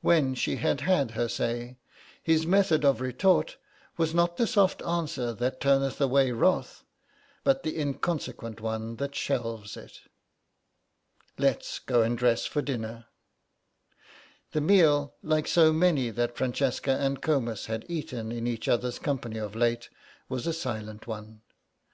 [0.00, 1.78] When she had had her say
[2.24, 3.56] his method of retort
[3.96, 6.82] was not the soft answer that turneth away wrath
[7.44, 10.00] but the inconsequent one that shelves it.
[11.38, 13.06] "Let's go and dress for dinner."
[14.50, 19.38] The meal, like so many that Francesca and Comus had eaten in each other's company
[19.38, 19.88] of late,
[20.28, 21.42] was a silent one.